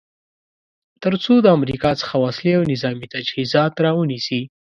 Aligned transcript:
تر 1.03 1.13
څو 1.23 1.33
د 1.41 1.47
امریکا 1.57 1.91
څخه 2.01 2.15
وسلې 2.23 2.51
او 2.57 2.63
نظامې 2.73 3.07
تجهیزات 3.15 3.73
را 3.85 3.91
ونیسي. 3.97 4.41